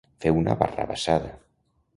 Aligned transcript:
Fer 0.23 0.31
una 0.37 0.55
barrabassada. 0.63 1.31